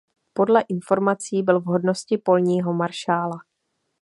[0.33, 3.37] Podle informací byl v hodnosti polního maršála.